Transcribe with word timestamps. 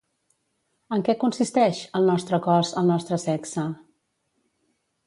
En 0.97 1.03
què 1.09 1.15
consisteix 1.25 1.83
El 2.01 2.09
Nostre 2.13 2.41
cos, 2.49 2.73
el 2.83 2.91
nostre 2.95 3.21
sexe? 3.29 3.69